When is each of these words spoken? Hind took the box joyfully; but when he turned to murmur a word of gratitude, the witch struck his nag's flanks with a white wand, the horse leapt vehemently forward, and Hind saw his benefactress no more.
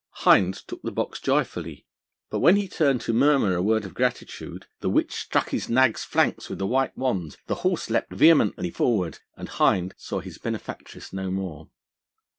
Hind 0.25 0.55
took 0.67 0.81
the 0.81 0.91
box 0.91 1.19
joyfully; 1.19 1.85
but 2.31 2.39
when 2.39 2.55
he 2.55 2.67
turned 2.67 3.01
to 3.01 3.13
murmur 3.13 3.53
a 3.53 3.61
word 3.61 3.85
of 3.85 3.93
gratitude, 3.93 4.65
the 4.79 4.89
witch 4.89 5.13
struck 5.13 5.49
his 5.51 5.69
nag's 5.69 6.03
flanks 6.03 6.49
with 6.49 6.59
a 6.59 6.65
white 6.65 6.97
wand, 6.97 7.37
the 7.45 7.53
horse 7.61 7.87
leapt 7.91 8.11
vehemently 8.11 8.71
forward, 8.71 9.19
and 9.37 9.47
Hind 9.47 9.93
saw 9.99 10.19
his 10.19 10.39
benefactress 10.39 11.13
no 11.13 11.29
more. 11.29 11.69